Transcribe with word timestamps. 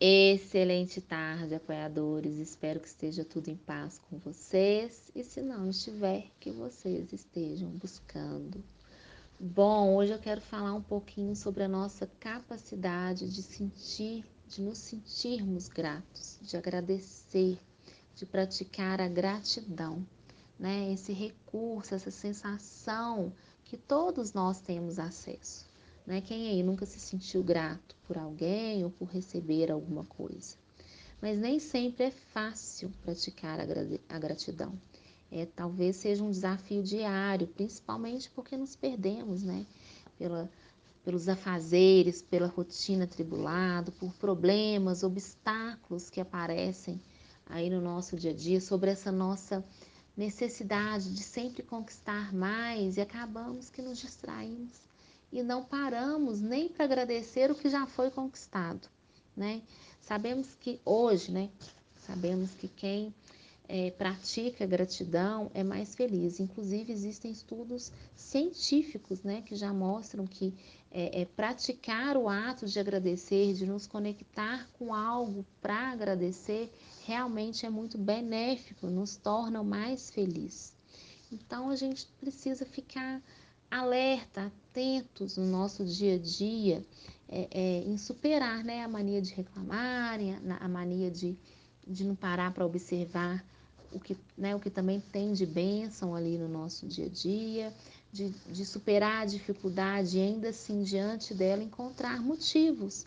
Excelente 0.00 1.00
tarde, 1.00 1.56
apoiadores. 1.56 2.38
Espero 2.38 2.78
que 2.78 2.86
esteja 2.86 3.24
tudo 3.24 3.48
em 3.48 3.56
paz 3.56 3.98
com 3.98 4.16
vocês 4.16 5.10
e 5.12 5.24
se 5.24 5.42
não 5.42 5.68
estiver, 5.68 6.30
que 6.38 6.52
vocês 6.52 7.12
estejam 7.12 7.68
buscando. 7.70 8.62
Bom, 9.40 9.96
hoje 9.96 10.12
eu 10.12 10.18
quero 10.20 10.40
falar 10.40 10.72
um 10.72 10.80
pouquinho 10.80 11.34
sobre 11.34 11.64
a 11.64 11.68
nossa 11.68 12.06
capacidade 12.20 13.28
de 13.28 13.42
sentir, 13.42 14.24
de 14.46 14.62
nos 14.62 14.78
sentirmos 14.78 15.66
gratos, 15.66 16.38
de 16.42 16.56
agradecer, 16.56 17.58
de 18.14 18.24
praticar 18.24 19.00
a 19.00 19.08
gratidão, 19.08 20.06
né? 20.56 20.92
Esse 20.92 21.12
recurso, 21.12 21.96
essa 21.96 22.12
sensação 22.12 23.32
que 23.64 23.76
todos 23.76 24.32
nós 24.32 24.60
temos 24.60 25.00
acesso. 25.00 25.67
Né? 26.08 26.22
Quem 26.22 26.48
aí 26.48 26.62
nunca 26.62 26.86
se 26.86 26.98
sentiu 26.98 27.42
grato 27.42 27.94
por 28.06 28.16
alguém 28.16 28.82
ou 28.82 28.90
por 28.90 29.08
receber 29.10 29.70
alguma 29.70 30.04
coisa? 30.04 30.56
Mas 31.20 31.36
nem 31.36 31.60
sempre 31.60 32.04
é 32.06 32.10
fácil 32.10 32.90
praticar 33.02 33.60
a 33.60 34.18
gratidão. 34.18 34.72
É, 35.30 35.44
talvez 35.44 35.96
seja 35.96 36.24
um 36.24 36.30
desafio 36.30 36.82
diário, 36.82 37.46
principalmente 37.46 38.30
porque 38.30 38.56
nos 38.56 38.74
perdemos, 38.74 39.42
né? 39.42 39.66
Pela, 40.16 40.50
pelos 41.04 41.28
afazeres, 41.28 42.22
pela 42.22 42.46
rotina 42.46 43.06
tribulada, 43.06 43.92
por 43.92 44.14
problemas, 44.14 45.02
obstáculos 45.02 46.08
que 46.08 46.22
aparecem 46.22 46.98
aí 47.44 47.68
no 47.68 47.82
nosso 47.82 48.16
dia 48.16 48.30
a 48.30 48.34
dia, 48.34 48.62
sobre 48.62 48.90
essa 48.90 49.12
nossa 49.12 49.62
necessidade 50.16 51.14
de 51.14 51.22
sempre 51.22 51.62
conquistar 51.62 52.32
mais 52.32 52.96
e 52.96 53.02
acabamos 53.02 53.68
que 53.68 53.82
nos 53.82 53.98
distraímos 53.98 54.88
e 55.32 55.42
não 55.42 55.64
paramos 55.64 56.40
nem 56.40 56.68
para 56.68 56.84
agradecer 56.84 57.50
o 57.50 57.54
que 57.54 57.68
já 57.68 57.86
foi 57.86 58.10
conquistado, 58.10 58.88
né? 59.36 59.62
Sabemos 60.00 60.54
que 60.54 60.80
hoje, 60.84 61.30
né? 61.30 61.50
Sabemos 61.96 62.50
que 62.52 62.68
quem 62.68 63.12
é, 63.68 63.90
pratica 63.90 64.64
gratidão 64.64 65.50
é 65.52 65.62
mais 65.62 65.94
feliz. 65.94 66.40
Inclusive 66.40 66.90
existem 66.90 67.30
estudos 67.30 67.92
científicos, 68.16 69.22
né, 69.22 69.42
que 69.42 69.54
já 69.54 69.72
mostram 69.72 70.26
que 70.26 70.54
é, 70.90 71.20
é, 71.20 71.24
praticar 71.26 72.16
o 72.16 72.28
ato 72.28 72.64
de 72.64 72.80
agradecer, 72.80 73.52
de 73.52 73.66
nos 73.66 73.86
conectar 73.86 74.66
com 74.78 74.94
algo 74.94 75.44
para 75.60 75.92
agradecer, 75.92 76.72
realmente 77.04 77.66
é 77.66 77.70
muito 77.70 77.98
benéfico, 77.98 78.86
nos 78.86 79.16
torna 79.16 79.62
mais 79.62 80.08
felizes. 80.08 80.72
Então 81.30 81.68
a 81.68 81.76
gente 81.76 82.06
precisa 82.18 82.64
ficar 82.64 83.22
alerta, 83.70 84.46
atentos 84.46 85.36
no 85.36 85.46
nosso 85.46 85.84
dia 85.84 86.14
a 86.14 86.18
dia 86.18 86.84
é, 87.28 87.48
é, 87.50 87.78
em 87.82 87.98
superar 87.98 88.64
né, 88.64 88.82
a 88.82 88.88
mania 88.88 89.20
de 89.20 89.34
reclamar, 89.34 90.18
a 90.60 90.68
mania 90.68 91.10
de, 91.10 91.36
de 91.86 92.04
não 92.04 92.16
parar 92.16 92.52
para 92.52 92.64
observar 92.64 93.44
o 93.92 94.00
que, 94.00 94.16
né, 94.36 94.54
o 94.54 94.60
que 94.60 94.70
também 94.70 95.00
tem 95.00 95.32
de 95.32 95.44
bênção 95.44 96.14
ali 96.14 96.38
no 96.38 96.48
nosso 96.48 96.86
dia 96.86 97.06
a 97.06 97.08
dia, 97.08 97.74
de, 98.12 98.30
de 98.30 98.64
superar 98.64 99.22
a 99.22 99.26
dificuldade 99.26 100.18
e 100.18 100.20
ainda 100.20 100.48
assim, 100.48 100.82
diante 100.82 101.34
dela, 101.34 101.62
encontrar 101.62 102.22
motivos 102.22 103.06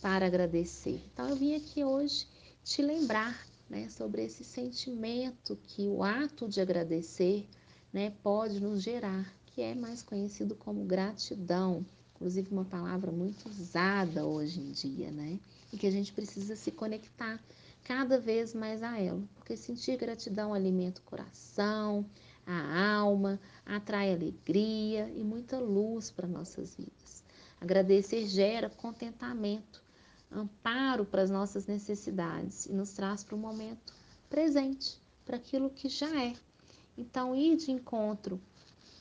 para 0.00 0.26
agradecer. 0.26 1.00
Então, 1.12 1.28
eu 1.28 1.36
vim 1.36 1.54
aqui 1.54 1.84
hoje 1.84 2.26
te 2.64 2.82
lembrar 2.82 3.46
né, 3.68 3.88
sobre 3.88 4.24
esse 4.24 4.42
sentimento 4.42 5.56
que 5.62 5.86
o 5.86 6.02
ato 6.02 6.48
de 6.48 6.60
agradecer 6.60 7.48
né, 7.92 8.12
pode 8.22 8.60
nos 8.60 8.82
gerar 8.82 9.32
que 9.50 9.62
é 9.62 9.74
mais 9.74 10.02
conhecido 10.02 10.54
como 10.54 10.84
gratidão, 10.84 11.84
inclusive 12.14 12.50
uma 12.52 12.64
palavra 12.64 13.10
muito 13.10 13.48
usada 13.48 14.24
hoje 14.24 14.60
em 14.60 14.72
dia, 14.72 15.10
né? 15.10 15.38
E 15.72 15.76
que 15.76 15.86
a 15.86 15.90
gente 15.90 16.12
precisa 16.12 16.54
se 16.56 16.70
conectar 16.70 17.40
cada 17.82 18.18
vez 18.18 18.54
mais 18.54 18.82
a 18.82 18.98
ela, 18.98 19.22
porque 19.36 19.56
sentir 19.56 19.96
gratidão 19.96 20.52
alimenta 20.52 21.00
o 21.00 21.04
coração, 21.04 22.04
a 22.46 22.96
alma, 22.96 23.40
atrai 23.64 24.12
alegria 24.12 25.10
e 25.16 25.22
muita 25.22 25.58
luz 25.58 26.10
para 26.10 26.26
nossas 26.26 26.74
vidas. 26.74 27.22
Agradecer 27.60 28.26
gera 28.26 28.70
contentamento, 28.70 29.82
amparo 30.30 31.04
para 31.04 31.22
as 31.22 31.30
nossas 31.30 31.66
necessidades 31.66 32.66
e 32.66 32.72
nos 32.72 32.92
traz 32.92 33.24
para 33.24 33.34
o 33.34 33.38
momento 33.38 33.94
presente, 34.28 35.00
para 35.24 35.36
aquilo 35.36 35.70
que 35.70 35.88
já 35.88 36.22
é. 36.22 36.34
Então, 36.96 37.34
ir 37.34 37.56
de 37.56 37.70
encontro 37.70 38.40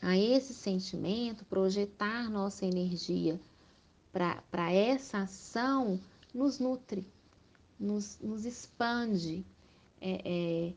a 0.00 0.16
esse 0.16 0.54
sentimento, 0.54 1.44
projetar 1.44 2.30
nossa 2.30 2.64
energia 2.64 3.38
para 4.12 4.72
essa 4.72 5.18
ação, 5.18 6.00
nos 6.34 6.58
nutre, 6.58 7.06
nos, 7.78 8.18
nos 8.20 8.44
expande, 8.44 9.44
é, 10.00 10.22
é, 10.24 10.74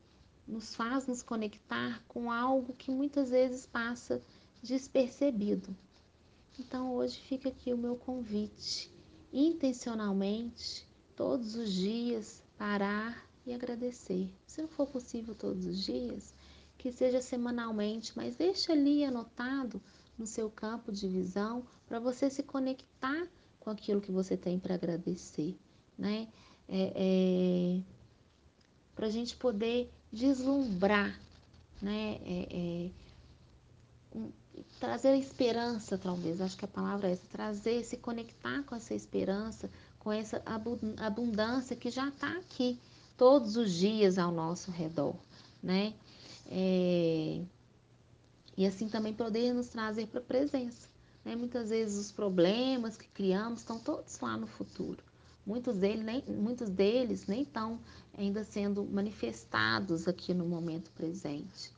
nos 0.47 0.75
faz 0.75 1.07
nos 1.07 1.23
conectar 1.23 2.03
com 2.07 2.31
algo 2.31 2.73
que 2.73 2.91
muitas 2.91 3.29
vezes 3.29 3.65
passa 3.65 4.21
despercebido. 4.61 5.75
Então 6.59 6.93
hoje 6.93 7.19
fica 7.19 7.49
aqui 7.49 7.73
o 7.73 7.77
meu 7.77 7.95
convite, 7.95 8.91
intencionalmente, 9.31 10.87
todos 11.15 11.55
os 11.55 11.71
dias, 11.71 12.43
parar 12.57 13.27
e 13.45 13.53
agradecer. 13.53 14.29
Se 14.45 14.61
não 14.61 14.67
for 14.67 14.87
possível 14.87 15.33
todos 15.33 15.65
os 15.65 15.83
dias, 15.83 16.33
que 16.83 16.91
seja 16.91 17.21
semanalmente, 17.21 18.11
mas 18.13 18.35
deixe 18.35 18.69
ali 18.69 19.05
anotado 19.05 19.81
no 20.17 20.27
seu 20.27 20.49
campo 20.49 20.91
de 20.91 21.07
visão 21.07 21.63
para 21.87 21.97
você 21.97 22.29
se 22.29 22.43
conectar 22.43 23.25
com 23.61 23.69
aquilo 23.69 24.01
que 24.01 24.11
você 24.11 24.35
tem 24.35 24.59
para 24.59 24.75
agradecer, 24.75 25.57
né? 25.97 26.27
É, 26.67 26.91
é, 26.93 27.81
para 28.93 29.07
a 29.07 29.09
gente 29.09 29.33
poder 29.37 29.89
deslumbrar, 30.11 31.17
né? 31.81 32.19
É, 32.25 32.47
é, 32.51 32.91
um, 34.13 34.29
trazer 34.77 35.15
esperança, 35.15 35.97
talvez, 35.97 36.41
acho 36.41 36.57
que 36.57 36.65
a 36.65 36.67
palavra 36.67 37.07
é 37.07 37.13
essa, 37.13 37.23
trazer, 37.31 37.85
se 37.85 37.95
conectar 37.95 38.61
com 38.63 38.75
essa 38.75 38.93
esperança, 38.93 39.71
com 39.99 40.11
essa 40.11 40.43
abundância 40.97 41.77
que 41.77 41.89
já 41.89 42.09
está 42.09 42.33
aqui 42.39 42.77
todos 43.15 43.55
os 43.55 43.71
dias 43.71 44.17
ao 44.17 44.33
nosso 44.33 44.69
redor, 44.69 45.15
né? 45.63 45.93
É, 46.45 47.41
e 48.55 48.65
assim 48.65 48.87
também 48.87 49.13
poder 49.13 49.53
nos 49.53 49.67
trazer 49.67 50.07
para 50.07 50.19
a 50.19 50.23
presença. 50.23 50.87
Né? 51.25 51.35
Muitas 51.35 51.69
vezes 51.69 51.97
os 51.97 52.11
problemas 52.11 52.97
que 52.97 53.07
criamos 53.07 53.61
estão 53.61 53.79
todos 53.79 54.19
lá 54.19 54.37
no 54.37 54.47
futuro. 54.47 55.03
Muitos 55.45 55.75
deles 55.75 56.05
nem, 56.05 56.23
muitos 56.27 56.69
deles 56.69 57.27
nem 57.27 57.41
estão 57.41 57.79
ainda 58.17 58.43
sendo 58.43 58.83
manifestados 58.85 60.07
aqui 60.07 60.33
no 60.33 60.45
momento 60.45 60.89
presente. 60.91 61.71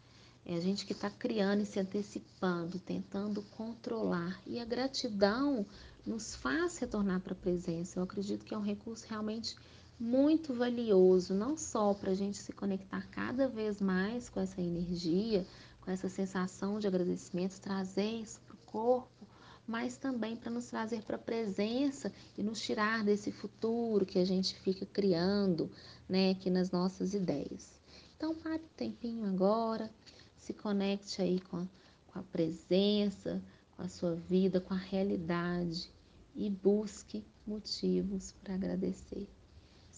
É 0.45 0.55
a 0.55 0.59
gente 0.59 0.85
que 0.85 0.93
está 0.93 1.09
criando 1.09 1.63
e 1.63 1.65
se 1.65 1.79
antecipando, 1.79 2.77
tentando 2.77 3.41
controlar. 3.57 4.39
E 4.45 4.59
a 4.59 4.65
gratidão 4.65 5.65
nos 6.05 6.35
faz 6.35 6.77
retornar 6.77 7.19
para 7.21 7.33
a 7.33 7.35
presença. 7.37 7.97
Eu 7.97 8.03
acredito 8.03 8.45
que 8.45 8.53
é 8.53 8.57
um 8.57 8.61
recurso 8.61 9.07
realmente 9.09 9.55
muito 9.99 10.53
valioso, 10.53 11.33
não 11.33 11.57
só 11.57 11.93
para 11.93 12.11
a 12.11 12.15
gente 12.15 12.37
se 12.37 12.51
conectar 12.51 13.07
cada 13.09 13.47
vez 13.47 13.79
mais 13.79 14.27
com 14.29 14.39
essa 14.39 14.61
energia, 14.61 15.45
com 15.81 15.91
essa 15.91 16.09
sensação 16.09 16.79
de 16.79 16.87
agradecimento, 16.87 17.59
trazer 17.61 18.21
isso 18.21 18.41
para 18.41 18.55
o 18.55 18.65
corpo, 18.65 19.27
mas 19.67 19.97
também 19.97 20.35
para 20.35 20.51
nos 20.51 20.67
trazer 20.67 21.01
para 21.03 21.15
a 21.15 21.19
presença 21.19 22.11
e 22.37 22.43
nos 22.43 22.61
tirar 22.61 23.03
desse 23.03 23.31
futuro 23.31 24.05
que 24.05 24.19
a 24.19 24.25
gente 24.25 24.55
fica 24.59 24.85
criando, 24.85 25.71
né, 26.07 26.31
aqui 26.31 26.49
nas 26.49 26.71
nossas 26.71 27.13
ideias. 27.13 27.79
Então, 28.17 28.35
pare 28.35 28.61
um 28.63 28.75
tempinho 28.75 29.25
agora, 29.25 29.89
se 30.37 30.53
conecte 30.53 31.21
aí 31.21 31.39
com 31.39 31.57
a, 31.57 31.67
com 32.07 32.19
a 32.19 32.23
presença, 32.23 33.41
com 33.75 33.81
a 33.81 33.87
sua 33.87 34.15
vida, 34.15 34.59
com 34.59 34.73
a 34.73 34.77
realidade 34.77 35.91
e 36.35 36.49
busque 36.49 37.25
motivos 37.47 38.33
para 38.43 38.53
agradecer. 38.53 39.27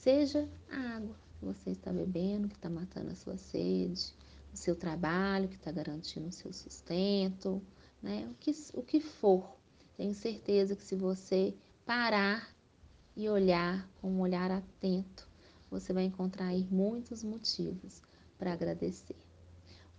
Seja 0.08 0.48
a 0.72 0.96
água 0.96 1.14
que 1.38 1.44
você 1.44 1.72
está 1.72 1.92
bebendo, 1.92 2.48
que 2.48 2.56
está 2.56 2.70
matando 2.70 3.12
a 3.12 3.16
sua 3.16 3.36
sede, 3.36 4.16
o 4.54 4.56
seu 4.56 4.74
trabalho, 4.74 5.50
que 5.50 5.58
está 5.58 5.70
garantindo 5.70 6.30
o 6.30 6.32
seu 6.32 6.54
sustento, 6.54 7.62
né? 8.02 8.26
o, 8.32 8.34
que, 8.36 8.52
o 8.74 8.82
que 8.82 9.02
for. 9.02 9.58
Tenho 9.98 10.14
certeza 10.14 10.78
que 10.78 10.84
se 10.86 10.96
você 10.96 11.54
parar 11.86 12.56
e 13.18 13.28
olhar 13.28 13.86
com 14.00 14.10
um 14.10 14.22
olhar 14.22 14.50
atento, 14.50 15.28
você 15.70 15.92
vai 15.92 16.06
encontrar 16.06 16.46
aí 16.46 16.66
muitos 16.72 17.22
motivos 17.22 18.02
para 18.38 18.54
agradecer. 18.54 19.18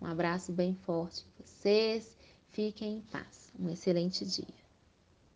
Um 0.00 0.06
abraço 0.06 0.52
bem 0.52 0.74
forte 0.74 1.26
em 1.26 1.44
vocês. 1.44 2.16
Fiquem 2.48 2.96
em 2.96 3.02
paz. 3.02 3.52
Um 3.60 3.68
excelente 3.68 4.24
dia. 4.24 4.67